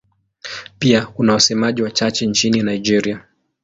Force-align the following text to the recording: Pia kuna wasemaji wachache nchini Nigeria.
Pia 0.79 1.05
kuna 1.05 1.33
wasemaji 1.33 1.81
wachache 1.83 2.25
nchini 2.27 2.63
Nigeria. 2.63 3.25